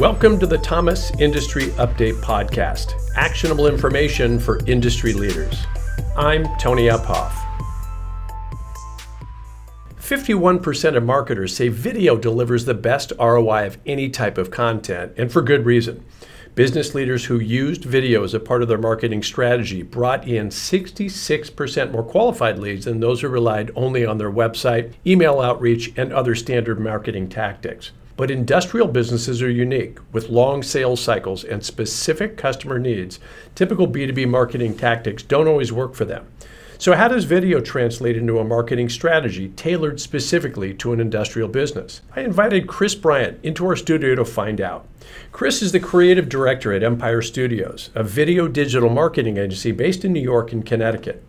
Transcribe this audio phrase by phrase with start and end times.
[0.00, 5.66] Welcome to the Thomas Industry Update Podcast, actionable information for industry leaders.
[6.16, 7.34] I'm Tony Uphoff.
[9.98, 15.30] 51% of marketers say video delivers the best ROI of any type of content, and
[15.30, 16.02] for good reason.
[16.54, 21.92] Business leaders who used video as a part of their marketing strategy brought in 66%
[21.92, 26.34] more qualified leads than those who relied only on their website, email outreach, and other
[26.34, 27.90] standard marketing tactics.
[28.20, 33.18] But industrial businesses are unique with long sales cycles and specific customer needs.
[33.54, 36.26] Typical B2B marketing tactics don't always work for them.
[36.76, 42.02] So, how does video translate into a marketing strategy tailored specifically to an industrial business?
[42.14, 44.86] I invited Chris Bryant into our studio to find out.
[45.32, 50.12] Chris is the creative director at Empire Studios, a video digital marketing agency based in
[50.12, 51.24] New York and Connecticut.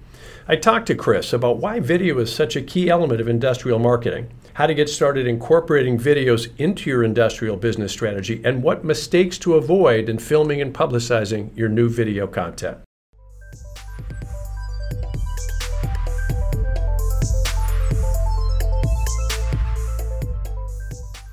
[0.47, 4.29] I talked to Chris about why video is such a key element of industrial marketing
[4.53, 9.55] how to get started incorporating videos into your industrial business strategy, and what mistakes to
[9.55, 12.77] avoid in filming and publicizing your new video content.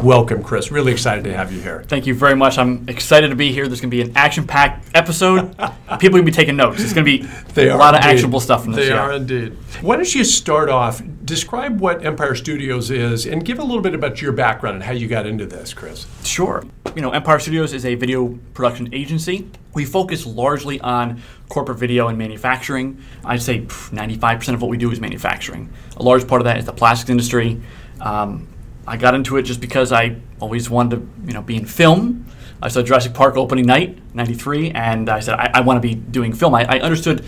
[0.00, 0.70] Welcome, Chris.
[0.70, 1.82] Really excited to have you here.
[1.88, 2.56] Thank you very much.
[2.56, 3.66] I'm excited to be here.
[3.66, 5.56] There's going to be an action-packed episode.
[5.56, 6.80] People are going to be taking notes.
[6.80, 8.06] It's going to be they a lot indeed.
[8.06, 8.86] of actionable stuff from this.
[8.86, 9.56] They are indeed.
[9.80, 11.02] Why don't you start off?
[11.24, 14.92] Describe what Empire Studios is, and give a little bit about your background and how
[14.92, 16.06] you got into this, Chris.
[16.22, 16.64] Sure.
[16.94, 19.50] You know, Empire Studios is a video production agency.
[19.74, 23.02] We focus largely on corporate video and manufacturing.
[23.24, 25.72] I'd say 95% of what we do is manufacturing.
[25.96, 27.60] A large part of that is the plastics industry.
[28.00, 28.46] Um,
[28.88, 32.26] I got into it just because I always wanted to, you know, be in film.
[32.62, 35.94] I saw Jurassic Park opening night, '93, and I said I, I want to be
[35.94, 36.54] doing film.
[36.54, 37.24] I, I understood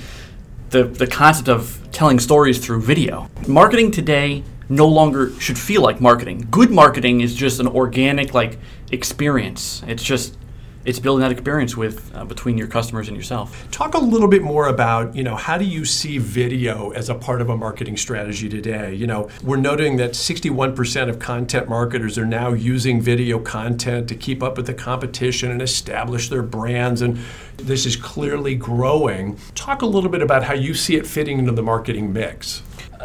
[0.70, 3.28] the the concept of telling stories through video.
[3.47, 6.47] Marketing today no longer should feel like marketing.
[6.50, 8.58] Good marketing is just an organic like
[8.91, 9.83] experience.
[9.86, 10.36] It's just
[10.84, 13.70] it's building that experience with uh, between your customers and yourself.
[13.70, 17.14] Talk a little bit more about you know how do you see video as a
[17.14, 18.94] part of a marketing strategy today?
[18.94, 24.14] You know we're noting that 61% of content marketers are now using video content to
[24.14, 27.19] keep up with the competition and establish their brands, and
[27.56, 29.38] this is clearly growing.
[29.54, 32.62] Talk a little bit about how you see it fitting into the marketing mix.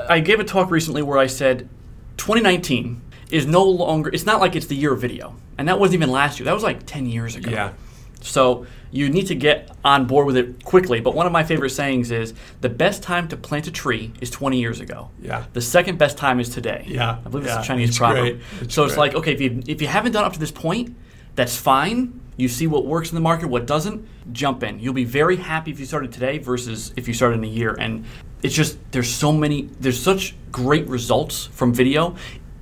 [0.10, 1.70] I gave a talk recently where I said
[2.18, 5.36] 2019 is no longer it's not like it's the year of video.
[5.58, 6.46] And that wasn't even last year.
[6.46, 7.50] That was like 10 years ago.
[7.50, 7.74] Yeah.
[8.22, 11.00] So you need to get on board with it quickly.
[11.00, 14.30] But one of my favorite sayings is the best time to plant a tree is
[14.30, 15.12] 20 years ago.
[15.22, 15.46] Yeah.
[15.54, 16.86] The second best time is today.
[16.88, 17.20] Yeah.
[17.24, 17.60] I believe yeah.
[17.60, 18.42] it's a chinese it's proverb.
[18.62, 18.90] it's so great.
[18.90, 20.96] it's like okay if you if you haven't done up to this point
[21.36, 22.22] that's fine.
[22.38, 24.80] You see what works in the market what doesn't jump in.
[24.80, 27.76] You'll be very happy if you started today versus if you started in a year.
[27.80, 28.06] And
[28.42, 32.16] it's just there's so many there's such great results from video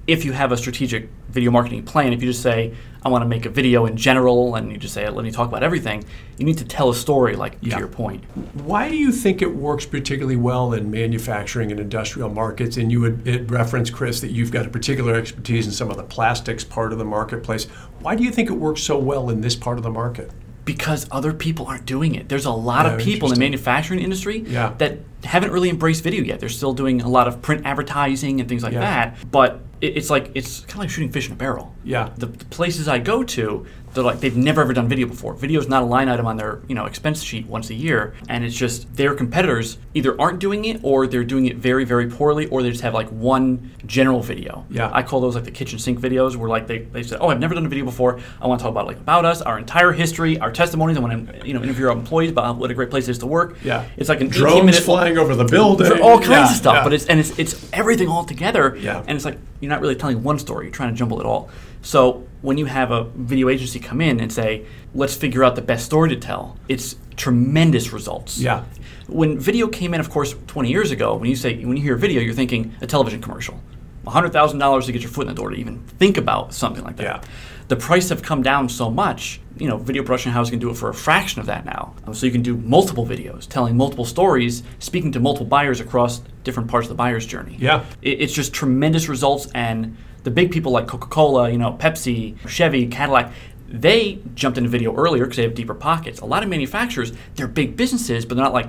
[0.05, 3.27] if you have a strategic video marketing plan, if you just say, I want to
[3.27, 6.03] make a video in general, and you just say, let me talk about everything,
[6.37, 7.73] you need to tell a story, like yeah.
[7.73, 8.23] to your point.
[8.53, 12.77] Why do you think it works particularly well in manufacturing and industrial markets?
[12.77, 16.03] And you would reference, Chris, that you've got a particular expertise in some of the
[16.03, 17.65] plastics part of the marketplace.
[17.99, 20.31] Why do you think it works so well in this part of the market?
[20.65, 22.29] because other people aren't doing it.
[22.29, 24.73] There's a lot yeah, of people in the manufacturing industry yeah.
[24.77, 26.39] that haven't really embraced video yet.
[26.39, 28.81] They're still doing a lot of print advertising and things like yeah.
[28.81, 29.31] that.
[29.31, 31.75] But it, it's like it's kind of like shooting fish in a barrel.
[31.83, 32.09] Yeah.
[32.15, 35.33] The, the, places I go to, they're like they've never ever done video before.
[35.33, 38.15] Video is not a line item on their you know expense sheet once a year,
[38.29, 42.09] and it's just their competitors either aren't doing it or they're doing it very very
[42.09, 44.65] poorly, or they just have like one general video.
[44.69, 44.89] Yeah.
[44.93, 47.39] I call those like the kitchen sink videos, where like they, they say, oh I've
[47.39, 48.19] never done a video before.
[48.41, 50.97] I want to talk about like about us, our entire history, our testimonies.
[50.97, 53.17] I want to you know interview our employees about what a great place it is
[53.19, 53.57] to work.
[53.63, 53.85] Yeah.
[53.97, 56.75] It's like an drones minute, flying over the building, all kinds yeah, of stuff.
[56.75, 56.83] Yeah.
[56.83, 58.75] But it's and it's it's everything all together.
[58.77, 59.03] Yeah.
[59.07, 60.65] And it's like you're not really telling one story.
[60.65, 61.49] You're trying to jumble it all.
[61.81, 65.61] So when you have a video agency come in and say, let's figure out the
[65.61, 68.39] best story to tell, it's tremendous results.
[68.39, 68.63] Yeah.
[69.07, 71.95] When video came in, of course, 20 years ago, when you say when you hear
[71.95, 73.59] video, you're thinking a television commercial.
[74.05, 77.03] $100,000 to get your foot in the door to even think about something like that.
[77.03, 77.21] Yeah.
[77.69, 80.75] The price have come down so much, you know, video production houses can do it
[80.75, 81.95] for a fraction of that now.
[82.05, 86.21] Um, so you can do multiple videos, telling multiple stories, speaking to multiple buyers across
[86.43, 87.55] different parts of the buyer's journey.
[87.59, 87.85] Yeah.
[88.01, 93.31] it's just tremendous results and the big people like Coca-Cola, you know, Pepsi, Chevy, Cadillac,
[93.67, 96.19] they jumped into video earlier because they have deeper pockets.
[96.19, 98.67] A lot of manufacturers, they're big businesses, but they're not like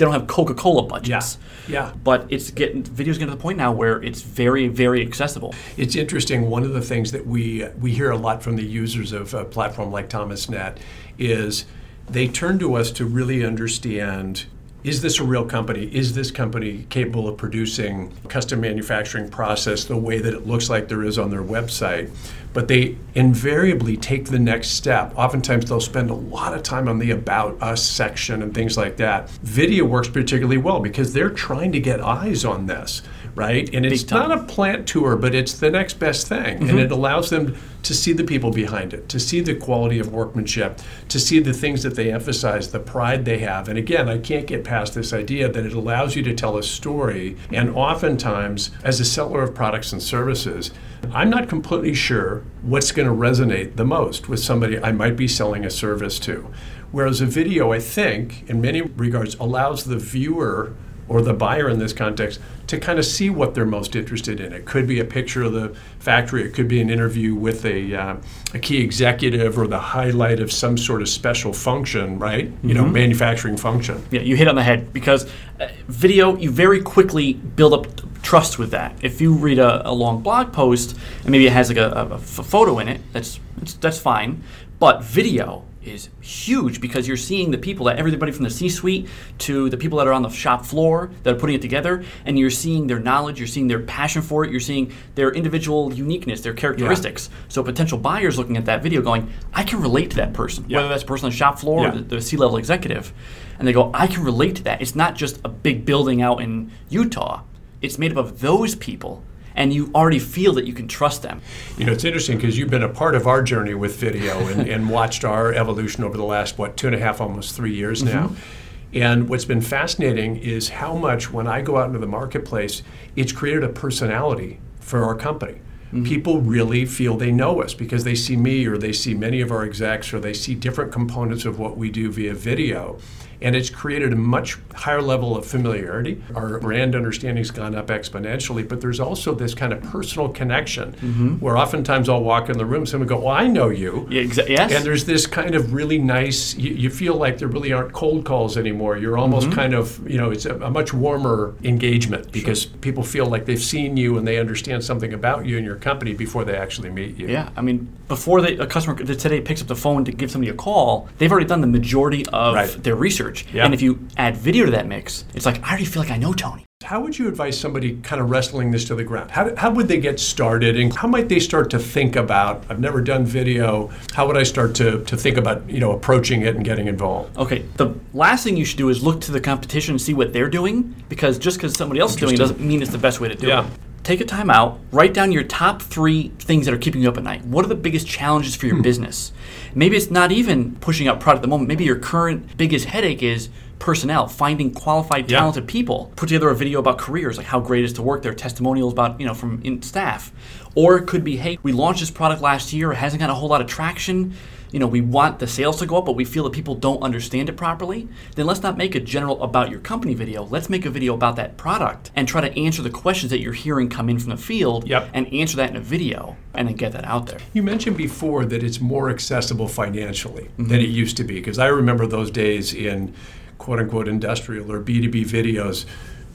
[0.00, 1.36] they don't have Coca-Cola budgets.
[1.68, 1.74] Yeah.
[1.74, 1.92] yeah.
[2.02, 5.54] But it's getting video's getting to the point now where it's very, very accessible.
[5.76, 6.48] It's interesting.
[6.48, 9.44] One of the things that we we hear a lot from the users of a
[9.44, 10.78] platform like ThomasNet
[11.18, 11.66] is
[12.08, 14.46] they turn to us to really understand
[14.82, 15.84] is this a real company?
[15.94, 20.88] Is this company capable of producing custom manufacturing process the way that it looks like
[20.88, 22.10] there is on their website?
[22.52, 25.12] But they invariably take the next step.
[25.16, 28.96] Oftentimes they'll spend a lot of time on the about us section and things like
[28.96, 29.28] that.
[29.42, 33.02] Video works particularly well because they're trying to get eyes on this
[33.40, 33.74] right?
[33.74, 36.58] And it's not a plant tour, but it's the next best thing.
[36.58, 36.68] Mm-hmm.
[36.68, 40.12] And it allows them to see the people behind it, to see the quality of
[40.12, 40.78] workmanship,
[41.08, 43.70] to see the things that they emphasize, the pride they have.
[43.70, 46.62] And again, I can't get past this idea that it allows you to tell a
[46.62, 47.38] story.
[47.50, 50.70] And oftentimes, as a seller of products and services,
[51.10, 55.26] I'm not completely sure what's going to resonate the most with somebody I might be
[55.26, 56.52] selling a service to.
[56.92, 60.74] Whereas a video, I think, in many regards, allows the viewer
[61.10, 64.52] or the buyer in this context to kind of see what they're most interested in.
[64.52, 67.94] It could be a picture of the factory, it could be an interview with a,
[67.94, 68.16] uh,
[68.54, 72.44] a key executive or the highlight of some sort of special function, right?
[72.44, 72.72] You mm-hmm.
[72.74, 74.06] know, manufacturing function.
[74.12, 75.28] Yeah, you hit on the head because
[75.58, 78.96] uh, video, you very quickly build up trust with that.
[79.02, 82.14] If you read a, a long blog post and maybe it has like a, a,
[82.14, 83.40] a photo in it, that's
[83.80, 84.44] that's fine.
[84.78, 89.70] But video, is huge because you're seeing the people that everybody from the C-suite to
[89.70, 92.50] the people that are on the shop floor that are putting it together, and you're
[92.50, 96.52] seeing their knowledge, you're seeing their passion for it, you're seeing their individual uniqueness, their
[96.52, 97.30] characteristics.
[97.30, 97.36] Yeah.
[97.48, 100.78] So potential buyers looking at that video going, I can relate to that person, yeah.
[100.78, 101.88] whether that's a person on the shop floor yeah.
[101.88, 103.12] or the, the C-level executive,
[103.58, 104.82] and they go, I can relate to that.
[104.82, 107.42] It's not just a big building out in Utah.
[107.80, 109.22] It's made up of those people
[109.60, 111.42] and you already feel that you can trust them.
[111.76, 114.66] You know, it's interesting because you've been a part of our journey with video and,
[114.70, 118.02] and, watched our evolution over the last, what, two and a half, almost three years
[118.02, 118.28] now.
[118.28, 118.98] Mm-hmm.
[119.02, 122.82] And what's been fascinating is how much, when I go out into the marketplace,
[123.16, 125.60] it's created a personality for our company.
[125.92, 126.04] Mm-hmm.
[126.04, 129.52] People really feel they know us because they see me or they see many of
[129.52, 132.98] our execs or they see different components of what we do via video
[133.42, 136.22] and it's created a much higher level of familiarity.
[136.34, 141.34] Our brand understanding's gone up exponentially, but there's also this kind of personal connection mm-hmm.
[141.36, 144.48] where oftentimes I'll walk in the room, someone go, "Well, I know you." Yeah, exa-
[144.48, 144.72] yes.
[144.72, 146.54] And there's this kind of really nice.
[146.56, 148.96] You, you, feel like there really aren't cold calls anymore.
[148.98, 149.54] You're almost mm-hmm.
[149.54, 152.72] kind of, you know, it's a, a much warmer engagement because sure.
[152.80, 156.14] people feel like they've seen you and they understand something about you and your company
[156.14, 157.28] before they actually meet you.
[157.28, 160.50] Yeah, I mean, before they, a customer today picks up the phone to give somebody
[160.50, 162.82] a call, they've already done the majority of right.
[162.82, 163.29] their research.
[163.38, 163.64] Yep.
[163.64, 166.16] And if you add video to that mix, it's like, I already feel like I
[166.16, 166.64] know Tony.
[166.82, 169.30] How would you advise somebody kind of wrestling this to the ground?
[169.30, 172.80] How, how would they get started and how might they start to think about, I've
[172.80, 176.56] never done video, how would I start to, to think about, you know, approaching it
[176.56, 177.36] and getting involved?
[177.36, 180.32] Okay, the last thing you should do is look to the competition and see what
[180.32, 183.20] they're doing because just because somebody else is doing it doesn't mean it's the best
[183.20, 183.66] way to do yeah.
[183.66, 183.72] it
[184.02, 187.16] take a time out, write down your top three things that are keeping you up
[187.16, 187.44] at night.
[187.44, 188.82] What are the biggest challenges for your hmm.
[188.82, 189.32] business?
[189.74, 191.68] Maybe it's not even pushing out product at the moment.
[191.68, 193.48] Maybe your current biggest headache is
[193.80, 195.72] personnel, finding qualified, talented yeah.
[195.72, 196.12] people.
[196.14, 198.92] Put together a video about careers, like how great it is to work there, testimonials
[198.92, 200.32] about, you know, from in staff.
[200.76, 203.34] Or it could be, hey, we launched this product last year, it hasn't got a
[203.34, 204.34] whole lot of traction
[204.72, 207.02] you know, we want the sales to go up, but we feel that people don't
[207.02, 210.44] understand it properly, then let's not make a general about your company video.
[210.44, 213.52] Let's make a video about that product and try to answer the questions that you're
[213.52, 215.08] hearing come in from the field yep.
[215.12, 217.38] and answer that in a video and then get that out there.
[217.52, 220.68] You mentioned before that it's more accessible financially mm-hmm.
[220.68, 223.14] than it used to be because I remember those days in
[223.60, 225.86] quote unquote industrial or B2B videos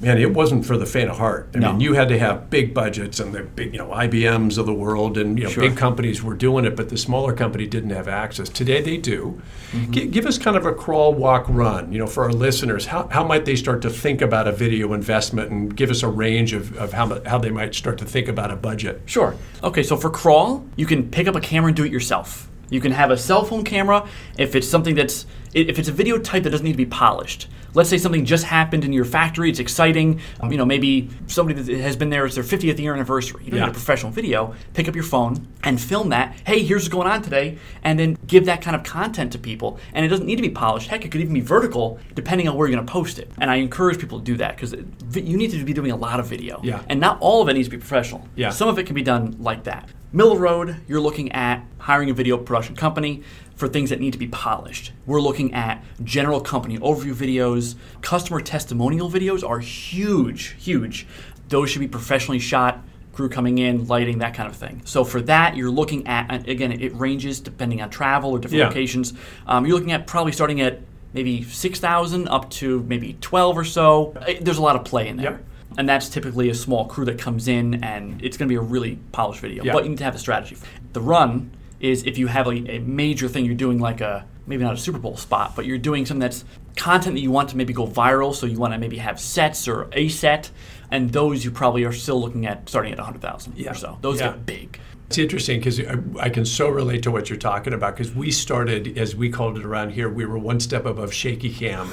[0.02, 1.50] man, it wasn't for the faint of heart.
[1.56, 1.72] I no.
[1.72, 4.74] mean, you had to have big budgets and the big, you know, IBMs of the
[4.74, 5.68] world and you know, sure.
[5.68, 8.50] big companies were doing it, but the smaller company didn't have access.
[8.50, 9.42] Today they do.
[9.72, 9.92] Mm-hmm.
[9.92, 11.92] G- give us kind of a crawl, walk, run.
[11.92, 14.94] You know, for our listeners, how, how might they start to think about a video
[14.94, 18.28] investment and give us a range of, of how, how they might start to think
[18.28, 19.02] about a budget?
[19.06, 19.36] Sure.
[19.64, 22.50] Okay, so for crawl, you can pick up a camera and do it yourself.
[22.70, 24.08] You can have a cell phone camera
[24.38, 27.48] if it's something that's if it's a video type that doesn't need to be polished.
[27.74, 30.22] Let's say something just happened in your factory, it's exciting.
[30.40, 33.44] Um, you know, maybe somebody that has been there, it's their 50th year anniversary.
[33.44, 33.68] You don't yeah.
[33.68, 36.36] a professional video, pick up your phone and film that.
[36.46, 39.80] Hey, here's what's going on today, and then give that kind of content to people.
[39.94, 40.88] And it doesn't need to be polished.
[40.88, 43.30] Heck, it could even be vertical, depending on where you're going to post it.
[43.40, 46.20] And I encourage people to do that because you need to be doing a lot
[46.20, 46.62] of video.
[46.64, 46.82] Yeah.
[46.88, 48.28] And not all of it needs to be professional.
[48.36, 48.52] Yeah.
[48.52, 49.90] Some of it can be done like that.
[50.14, 53.22] Middle road, you're looking at hiring a video production company
[53.56, 54.92] for things that need to be polished.
[55.06, 57.76] We're looking at general company overview videos.
[58.02, 61.06] Customer testimonial videos are huge, huge.
[61.48, 64.82] Those should be professionally shot, crew coming in, lighting, that kind of thing.
[64.84, 68.68] So for that, you're looking at, again, it ranges depending on travel or different yeah.
[68.68, 69.14] locations.
[69.46, 70.82] Um, you're looking at probably starting at
[71.14, 74.18] maybe 6,000 up to maybe 12 or so.
[74.42, 75.34] There's a lot of play in there.
[75.34, 75.46] Yep.
[75.78, 78.62] And that's typically a small crew that comes in and it's going to be a
[78.62, 79.64] really polished video.
[79.72, 80.58] But you need to have a strategy.
[80.94, 84.64] The run is if you have a, a, major thing you're doing like a maybe
[84.64, 87.58] not a Super Bowl spot, but you're doing something that's content that you want to
[87.58, 88.34] maybe go viral.
[88.34, 90.52] So you want to maybe have sets or a set,
[90.92, 93.72] and those you probably are still looking at starting at 100,000 Yeah.
[93.72, 93.98] or so.
[94.02, 94.28] Those Yeah.
[94.32, 94.80] get big.
[95.08, 98.32] It's interesting because I, I can so relate to what you're talking about because we
[98.32, 101.88] started, as we called it around here, we were one step above shaky cam,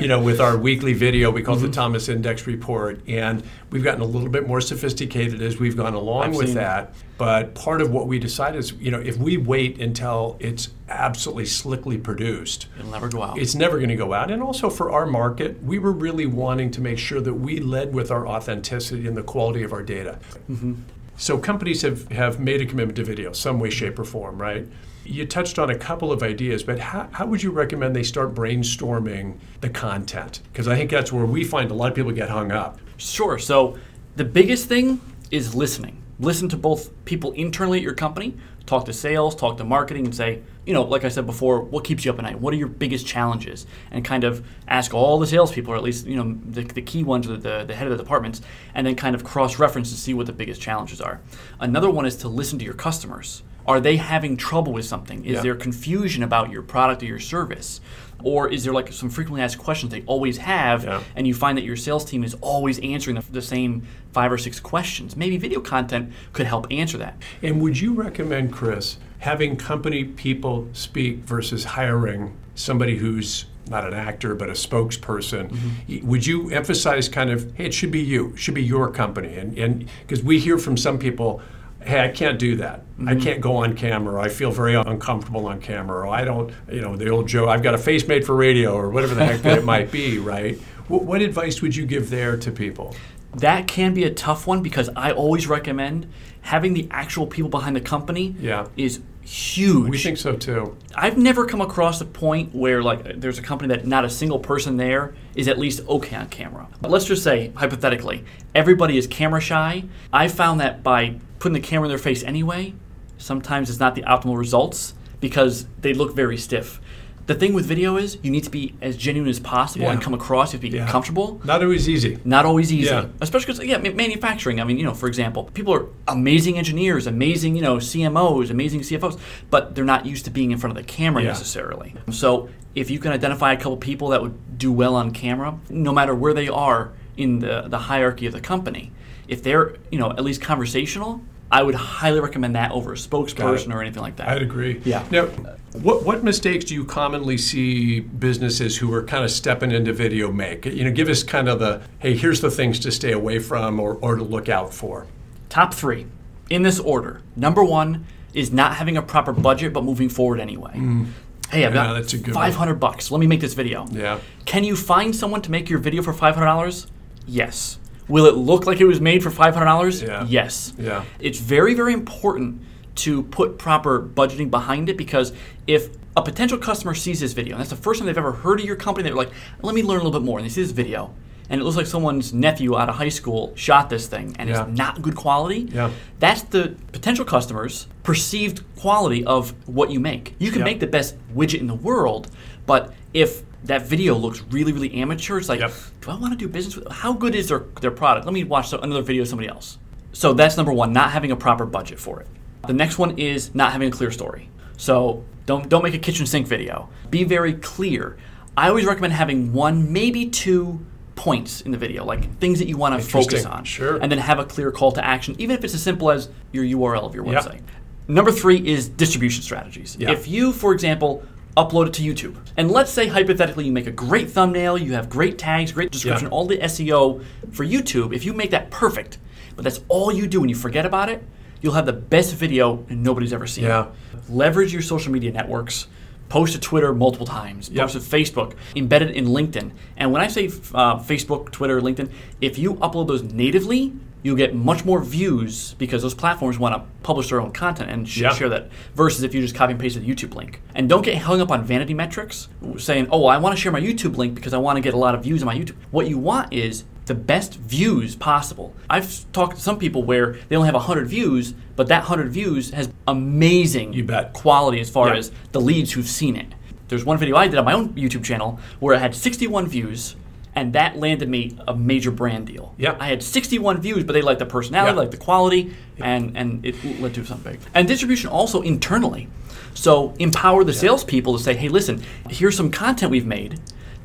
[0.00, 1.30] you know, with our weekly video.
[1.30, 1.74] We called it the mm-hmm.
[1.74, 3.00] Thomas Index Report.
[3.06, 6.56] And we've gotten a little bit more sophisticated as we've gone along I've with seen
[6.56, 6.60] it.
[6.60, 6.94] that.
[7.18, 11.44] But part of what we decided is, you know, if we wait until it's absolutely
[11.46, 13.38] slickly produced, It'll never go out.
[13.38, 14.30] it's never going to go out.
[14.30, 17.92] And also for our market, we were really wanting to make sure that we led
[17.92, 20.18] with our authenticity and the quality of our data.
[20.50, 20.74] Mm-hmm.
[21.20, 24.66] So companies have, have made a commitment to video, some way, shape, or form, right?
[25.04, 28.34] You touched on a couple of ideas, but how, how would you recommend they start
[28.34, 30.40] brainstorming the content?
[30.50, 32.78] Because I think that's where we find a lot of people get hung up.
[32.96, 33.38] Sure.
[33.38, 33.76] So
[34.16, 34.98] the biggest thing
[35.30, 36.02] is listening.
[36.20, 38.34] Listen to both people internally at your company,
[38.64, 41.82] talk to sales, talk to marketing, and say, you know, like I said before, what
[41.82, 42.38] keeps you up at night?
[42.38, 43.66] What are your biggest challenges?
[43.90, 47.02] And kind of ask all the salespeople, or at least, you know, the, the key
[47.02, 48.40] ones, or the, the head of the departments,
[48.72, 51.20] and then kind of cross reference to see what the biggest challenges are.
[51.58, 53.42] Another one is to listen to your customers.
[53.66, 55.24] Are they having trouble with something?
[55.24, 55.40] Is Yeah.
[55.42, 57.80] there confusion about your product or your service?
[58.22, 61.00] Or is there like some frequently asked questions they always have, Yeah.
[61.16, 64.36] and you find that your sales team is always answering the, the same five or
[64.38, 65.16] six questions?
[65.16, 67.16] Maybe video content could help answer that.
[67.42, 73.94] And would you recommend, Chris, having company people speak versus hiring somebody who's not an
[73.94, 75.48] actor but a spokesperson?
[75.50, 75.68] Mm-hmm.
[75.88, 78.90] Y- Would you emphasize kind of, hey, it should be you, it should be your
[78.90, 79.34] company?
[79.36, 81.40] And and because we hear from some people,
[81.82, 82.82] hey, I can't do that.
[82.98, 83.20] I mm-hmm.
[83.20, 84.20] can't go on camera.
[84.20, 86.00] I feel very uncomfortable on camera.
[86.00, 88.74] Or I don't, you know, the old joke, I've got a face made for radio
[88.74, 90.58] or whatever the heck that it might be, right?
[90.88, 92.94] What, what advice would you give there to people?
[93.34, 97.76] That can be a tough one because I always recommend having the actual people behind
[97.76, 98.66] the company Yeah.
[98.76, 99.88] is huge.
[99.88, 100.76] We think so too.
[100.94, 104.40] I've never come across a point where like there's a company that not a single
[104.40, 106.66] person there is at least okay on camera.
[106.80, 109.84] But let's just say hypothetically, everybody is camera shy.
[110.12, 112.74] I found that by putting the camera in their face anyway,
[113.18, 116.80] sometimes it's not the optimal results because they look very stiff.
[117.26, 120.14] The thing with video is you need to be as genuine as possible and come
[120.14, 120.88] across, you have to be Yeah.
[120.88, 121.40] comfortable.
[121.44, 122.18] Not always easy.
[122.24, 123.06] Not always easy, Yeah.
[123.20, 124.60] especially because yeah, manufacturing.
[124.60, 128.80] I mean, you know, for example, people are amazing engineers, amazing, you know, CMOs, amazing
[128.80, 129.16] CFOs,
[129.48, 131.28] but they're not used to being in front of the camera Yeah.
[131.28, 131.94] necessarily.
[132.10, 135.92] So if you can identify a couple people that would do well on camera, no
[135.92, 138.90] matter where they are in the the hierarchy of the company,
[139.28, 141.20] if they're you know at least conversational,
[141.52, 144.28] I would highly recommend that over a spokesperson or anything like that.
[144.28, 144.80] I'd agree.
[144.84, 145.04] Yeah.
[145.10, 145.26] Now,
[145.72, 150.30] what what mistakes do you commonly see businesses who are kind of stepping into video
[150.30, 150.64] make?
[150.66, 153.80] You know, give us kind of the hey, here's the things to stay away from
[153.80, 155.06] or, or to look out for.
[155.48, 156.06] Top three,
[156.50, 157.22] in this order.
[157.34, 160.72] Number one is not having a proper budget but moving forward anyway.
[160.74, 161.06] Mm.
[161.50, 162.44] Hey, I've Yeah, got that's a good one.
[162.44, 163.10] 500 bucks.
[163.10, 163.86] Let me make this video.
[163.90, 164.20] Yeah.
[164.44, 166.86] Can you find someone to make your video for $500?
[167.26, 167.79] Yes.
[168.10, 170.06] Will it look like it was made for $500?
[170.06, 170.26] Yeah.
[170.28, 170.74] Yes.
[170.76, 171.04] Yeah.
[171.20, 172.62] It's very, very important
[172.96, 175.32] to put proper budgeting behind it because
[175.66, 178.58] if a potential customer sees this video, and that's the first time they've ever heard
[178.60, 179.30] of your company, they're like,
[179.62, 180.38] let me learn a little bit more.
[180.40, 181.14] And they see this video,
[181.48, 184.64] and it looks like someone's nephew out of high school shot this thing, and Yeah.
[184.66, 185.68] it's not good quality.
[185.72, 185.90] Yeah.
[186.18, 190.34] That's the potential customer's perceived quality of what you make.
[190.40, 190.64] You can Yeah.
[190.64, 192.28] make the best widget in the world,
[192.66, 195.72] but if that video looks really, really amateur, it's like, Yep.
[196.00, 196.88] do I want to do business with?
[196.90, 198.26] How good is their their product?
[198.26, 199.78] Let me watch so- another video of somebody else.
[200.12, 202.26] So that's number one, not having a proper budget for it.
[202.66, 204.48] The next one is not having a clear story.
[204.76, 206.88] So don't don't make a kitchen sink video.
[207.10, 208.16] Be very clear.
[208.56, 210.80] I always recommend having one, maybe two
[211.14, 213.64] points in the video, like things that you want to focus on.
[213.64, 213.98] Sure.
[213.98, 216.64] And then have a clear call to action, even if it's as simple as your
[216.64, 217.44] URL of your Yep.
[217.44, 217.60] website.
[218.08, 219.96] Number three is distribution strategies.
[220.00, 220.10] Yeah.
[220.10, 221.22] If you, for example,
[221.56, 225.08] upload it to YouTube, and let's say hypothetically you make a great thumbnail, you have
[225.10, 226.32] great tags, great description, Yeah.
[226.32, 229.18] all the SEO for YouTube, if you make that perfect,
[229.56, 231.22] but that's all you do and you forget about it,
[231.60, 233.82] you'll have the best video and nobody's ever seen Yeah.
[233.86, 233.88] it.
[234.30, 235.86] Leverage your social media networks.
[236.28, 237.68] Post to Twitter multiple times.
[237.72, 237.88] Yep.
[237.90, 238.52] Post to Facebook.
[238.76, 239.72] Embed it in LinkedIn.
[239.96, 242.08] And when I say uh, Facebook, Twitter, LinkedIn,
[242.40, 246.82] if you upload those natively, you'll get much more views because those platforms want to
[247.02, 248.70] publish their own content and sh- share that.
[248.94, 250.60] Versus if you just copy and paste the YouTube link.
[250.74, 252.48] And don't get hung up on vanity metrics,
[252.78, 254.98] saying, "Oh, I want to share my YouTube link because I want to get a
[254.98, 258.72] lot of views on my YouTube." What you want is the best views possible.
[258.88, 262.70] I've talked to some people where they only have 100 views, but that 100 views
[262.70, 264.32] has amazing You bet.
[264.32, 266.54] quality as far as the leads who've seen it.
[266.88, 270.14] There's one video I did on my own YouTube channel where it had 61 views
[270.54, 272.74] And that landed me a major brand deal.
[272.76, 272.96] Yeah.
[272.98, 274.98] I had 61 views, but they liked the personality, Yeah.
[274.98, 277.60] liked the quality, and, and it led to something big.
[277.74, 279.28] And distribution also internally.
[279.74, 283.60] So empower the salespeople to say, hey, listen, here's some content we've made.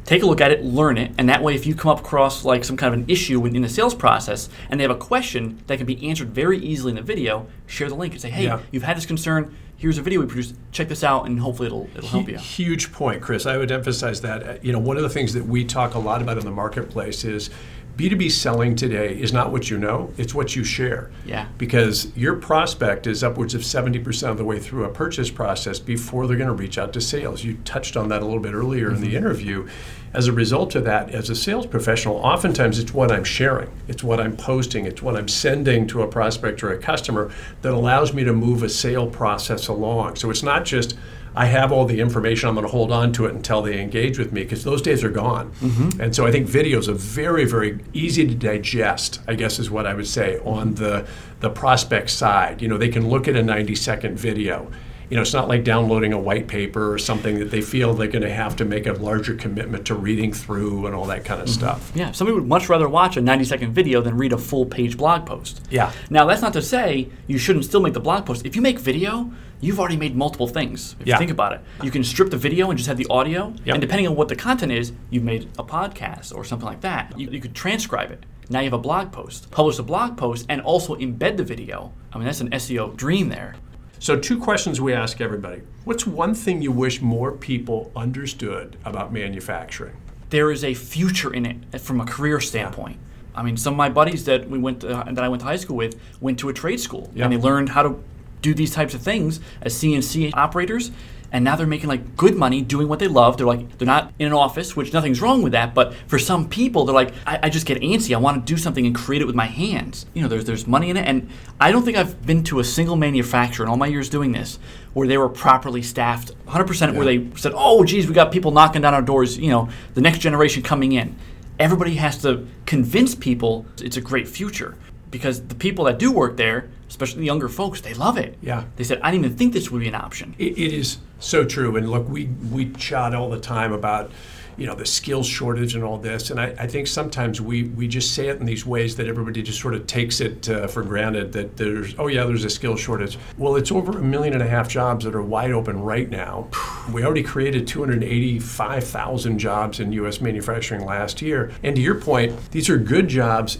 [0.06, 2.46] Take a look at it, learn it, and that way, if you come up across
[2.46, 4.96] like some kind of an issue in, in the sales process, and they have a
[4.96, 8.30] question that can be answered very easily in the video, share the link and say,
[8.30, 8.60] "Hey, Yeah.
[8.72, 9.56] you've had this concern.
[9.78, 10.56] Here's a video we produced.
[10.72, 13.46] Check this out, and hopefully it'll it'll help you." Huge point, Chris.
[13.46, 14.44] I would emphasize that.
[14.48, 16.52] Uh, You know, one of the things that we talk a lot about in the
[16.52, 17.50] marketplace is
[17.98, 21.10] B2B selling today is not what you know, it's what you share.
[21.26, 21.48] Yeah.
[21.58, 26.28] Because your prospect is upwards of 70% of the way through a purchase process before
[26.28, 27.44] they're going to reach out to sales.
[27.44, 29.16] You touched on that a little bit earlier in the mm-hmm.
[29.16, 29.68] interview.
[30.14, 34.04] As a result of that, as a sales professional, oftentimes it's what I'm sharing, it's
[34.04, 38.14] what I'm posting, it's what I'm sending to a prospect or a customer that allows
[38.14, 40.16] me to move a sale process along.
[40.18, 40.98] So it's not just
[41.36, 44.18] I have all the information, I'm going to hold on to it until they engage
[44.18, 45.52] with me because those days are gone.
[45.60, 46.02] Mm-hmm.
[46.02, 49.86] And so I think videos are very, very easy to digest, I guess is what
[49.86, 51.06] I would say, on the,
[51.42, 52.62] the prospect side.
[52.62, 54.72] You know, they can look at a 90 second video.
[55.10, 58.08] You know, it's not like downloading a white paper or something that they feel they're
[58.08, 61.42] going to have to make a larger commitment to reading through and all that kind
[61.42, 61.60] of mm-hmm.
[61.60, 61.92] stuff.
[61.96, 64.98] Yeah, somebody would much rather watch a 90 second video than read a full page
[64.98, 65.66] blog post.
[65.70, 65.92] Yeah.
[66.10, 68.46] Now, that's not to say you shouldn't still make the blog post.
[68.46, 69.32] If you make video,
[69.62, 70.96] you've already made multiple things.
[71.00, 71.16] If Yeah.
[71.16, 73.54] you think about it, you can strip the video and just have the audio.
[73.66, 73.76] Yep.
[73.76, 77.18] And depending on what the content is, you've made a podcast or something like that.
[77.18, 78.26] You, you could transcribe it.
[78.50, 79.50] Now you have a blog post.
[79.52, 81.94] Publish a blog post and also embed the video.
[82.14, 83.56] I mean, that's an SEO dream there.
[84.00, 89.14] So, two questions we ask everybody What's one thing you wish more people understood about
[89.14, 89.96] manufacturing?
[90.30, 92.98] there is a future in it from a career standpoint.
[93.34, 95.56] I mean, some of my buddies that we went to, that I went to high
[95.58, 98.04] school with went to a trade school and they learned how to
[98.42, 100.92] do these types of things as CNC operators.
[101.36, 103.36] And now they're making like good money doing what they love.
[103.36, 105.74] They're like they're not in an office, which nothing's wrong with that.
[105.74, 108.16] But for some people, they're like, I, I just get antsy.
[108.16, 110.06] I want to do something and create it with my hands.
[110.14, 112.64] You know, there's there's money in it, and I don't think I've been to a
[112.64, 114.60] single manufacturer in all my years doing this
[114.94, 118.82] where they were properly staffed, 100% where they said, oh, geez, we got people knocking
[118.82, 119.38] down our doors.
[119.38, 121.18] You know, the next generation coming in.
[121.60, 124.78] Everybody has to convince people it's a great future
[125.12, 128.38] because the people that do work there, especially the younger folks, they love it.
[128.42, 128.64] Yeah.
[128.78, 130.34] They said, I didn't even think this would be an option.
[130.38, 131.76] It, it is so true.
[131.76, 134.12] And look, we, we chat all the time about,
[134.58, 136.30] you know, the skills shortage and all this.
[136.30, 139.42] And I, I think sometimes we, we just say it in these ways that everybody
[139.42, 142.80] just sort of takes it uh, for granted that there's, oh, yeah, there's a skills
[142.80, 143.18] shortage.
[143.38, 146.48] Well, it's over a million and a half jobs that are wide open right now.
[146.92, 150.22] We already created 285,000 jobs in U.S.
[150.22, 151.52] manufacturing last year.
[151.64, 153.60] And to your point, these are good jobs.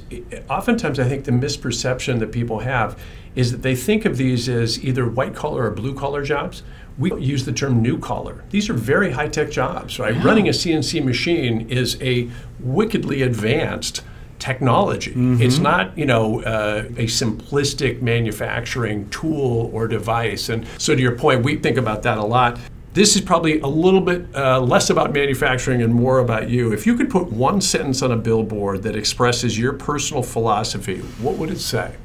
[0.50, 3.00] Oftentimes, I think the misperception that people have
[3.36, 6.64] is that they think of these as either white collar or blue collar jobs.
[6.98, 8.44] We use the term new collar.
[8.52, 10.16] These are very high tech jobs, right?
[10.24, 12.30] Running a CNC machine is a
[12.60, 14.02] wickedly advanced
[14.40, 15.14] technology.
[15.44, 20.50] It's not, you know, uh, a simplistic manufacturing tool or device.
[20.50, 22.60] And so, to your point, we think about that a lot.
[22.94, 26.72] This is probably a little bit uh, less about manufacturing and more about you.
[26.72, 31.36] If you could put one sentence on a billboard that expresses your personal philosophy, what
[31.36, 31.96] would it say?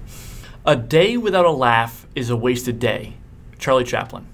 [0.66, 3.14] A day without a laugh is a wasted day.
[3.58, 4.26] Charlie Chaplin.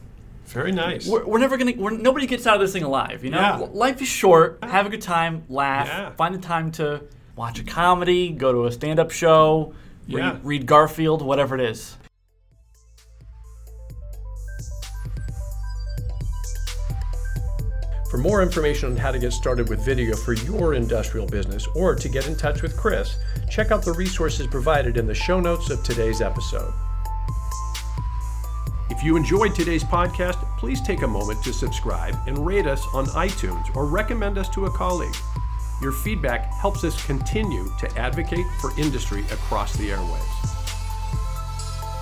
[0.46, 1.06] Very nice.
[1.06, 1.72] We're, we're never gonna.
[1.76, 3.24] We're, nobody gets out of this thing alive.
[3.24, 3.56] You know, Yeah.
[3.72, 4.58] Life is short.
[4.62, 5.44] Have a good time.
[5.48, 5.86] Laugh.
[5.86, 6.10] Yeah.
[6.10, 7.02] Find the time to
[7.34, 8.30] watch a comedy.
[8.30, 9.74] Go to a stand-up show.
[10.06, 10.32] Yeah.
[10.32, 11.22] Read, read Garfield.
[11.22, 11.96] Whatever it is.
[18.10, 21.94] For more information on how to get started with video for your industrial business or
[21.96, 23.16] to get in touch with Chris,
[23.50, 26.72] check out the resources provided in the show notes of today's episode.
[28.96, 33.04] If you enjoyed today's podcast, please take a moment to subscribe and rate us on
[33.08, 35.14] iTunes or recommend us to a colleague.
[35.82, 40.48] Your feedback helps us continue to advocate for industry across the airwaves.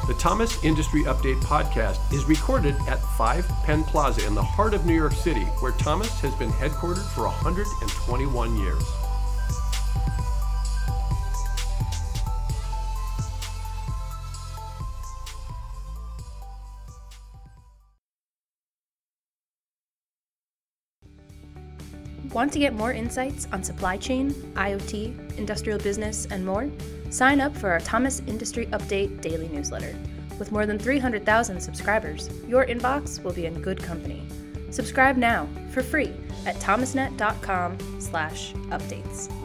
[0.06, 4.86] The Thomas Industry Update podcast is recorded at 5 Penn Plaza in the heart of
[4.86, 8.84] New York City, where Thomas has been headquartered for 121 years.
[22.34, 26.68] Want to get more insights on supply chain, IoT, industrial business, and more?
[27.08, 29.94] Sign up for our Thomas Industry Update daily newsletter.
[30.40, 34.26] With more than 300,000 subscribers, your inbox will be in good company.
[34.70, 36.12] Subscribe now for free
[36.44, 39.43] at thomasnet.com/updates.